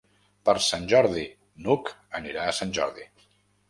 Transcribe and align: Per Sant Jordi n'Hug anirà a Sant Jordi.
Per 0.49 0.55
Sant 0.67 0.87
Jordi 0.93 1.27
n'Hug 1.67 1.95
anirà 2.23 2.49
a 2.51 2.61
Sant 2.65 2.79
Jordi. 2.83 3.11